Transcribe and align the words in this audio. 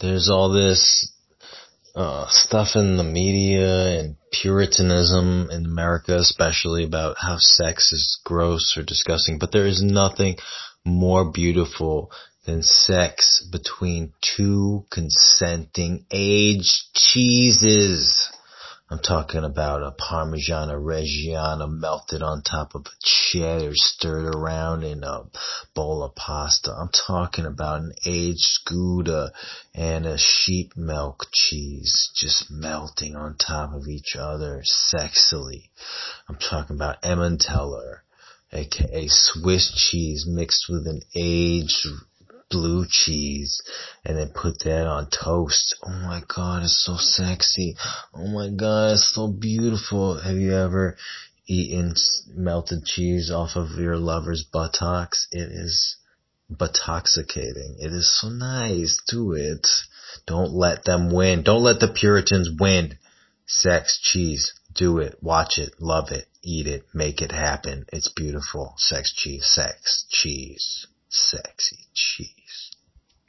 there's 0.00 0.28
all 0.30 0.50
this 0.50 1.12
uh, 1.94 2.26
stuff 2.28 2.68
in 2.74 2.96
the 2.96 3.04
media 3.04 4.00
and 4.00 4.16
puritanism 4.32 5.48
in 5.50 5.66
America, 5.66 6.16
especially 6.16 6.84
about 6.84 7.16
how 7.18 7.36
sex 7.38 7.92
is 7.92 8.20
gross 8.24 8.76
or 8.76 8.82
disgusting, 8.82 9.38
but 9.38 9.52
there 9.52 9.66
is 9.66 9.82
nothing 9.82 10.36
more 10.84 11.30
beautiful 11.30 12.10
than 12.46 12.62
sex 12.62 13.46
between 13.50 14.12
two 14.36 14.86
consenting 14.90 16.06
aged 16.10 16.94
cheeses. 16.94 18.30
I'm 18.90 18.98
talking 18.98 19.44
about 19.44 19.82
a 19.82 19.92
Parmigiano 19.92 20.74
Reggiano 20.74 21.70
melted 21.70 22.22
on 22.22 22.42
top 22.42 22.74
of 22.74 22.86
a 22.86 22.90
cheddar 23.02 23.72
stirred 23.74 24.34
around 24.34 24.82
in 24.82 25.04
a 25.04 25.22
bowl 25.74 26.02
of 26.02 26.14
pasta. 26.14 26.72
I'm 26.72 26.90
talking 26.90 27.46
about 27.46 27.80
an 27.80 27.92
aged 28.04 28.64
Gouda 28.66 29.32
and 29.74 30.06
a 30.06 30.18
sheep 30.18 30.76
milk 30.76 31.26
cheese 31.32 32.10
just 32.14 32.50
melting 32.50 33.16
on 33.16 33.36
top 33.36 33.72
of 33.72 33.86
each 33.88 34.16
other 34.16 34.62
sexily. 34.92 35.70
I'm 36.28 36.36
talking 36.36 36.76
about 36.76 37.02
Emmentaler, 37.02 38.02
aka 38.52 39.06
Swiss 39.08 39.72
cheese 39.74 40.26
mixed 40.28 40.66
with 40.68 40.86
an 40.86 41.02
aged 41.14 41.86
blue 42.50 42.84
cheese 42.88 43.62
and 44.04 44.18
then 44.18 44.30
put 44.34 44.58
that 44.64 44.86
on 44.86 45.08
toast. 45.08 45.76
Oh 45.84 45.90
my 45.90 46.22
god, 46.26 46.64
it's 46.64 46.84
so 46.84 46.96
sexy. 46.96 47.76
Oh 48.12 48.26
my 48.26 48.48
god, 48.48 48.94
it's 48.94 49.14
so 49.14 49.28
beautiful. 49.28 50.20
Have 50.20 50.36
you 50.36 50.52
ever 50.52 50.96
eaten 51.50 51.94
melted 52.34 52.84
cheese 52.84 53.30
off 53.30 53.56
of 53.56 53.78
your 53.78 53.96
lover's 53.96 54.44
buttocks? 54.44 55.26
It 55.32 55.50
is 55.50 55.96
buttoxicating. 56.50 57.76
It 57.78 57.92
is 57.92 58.08
so 58.20 58.28
nice. 58.28 59.00
Do 59.08 59.32
it. 59.32 59.66
Don't 60.26 60.52
let 60.52 60.84
them 60.84 61.10
win. 61.10 61.42
Don't 61.42 61.62
let 61.62 61.80
the 61.80 61.88
Puritans 61.88 62.48
win. 62.58 62.96
Sex, 63.46 63.98
cheese. 64.00 64.52
Do 64.72 64.98
it. 64.98 65.16
Watch 65.20 65.58
it. 65.58 65.74
Love 65.80 66.12
it. 66.12 66.26
Eat 66.42 66.68
it. 66.68 66.84
Make 66.94 67.20
it 67.20 67.32
happen. 67.32 67.84
It's 67.92 68.08
beautiful. 68.08 68.74
Sex, 68.76 69.12
cheese, 69.12 69.46
sex, 69.46 70.06
cheese, 70.08 70.86
sexy 71.08 71.86
cheese. 71.92 72.29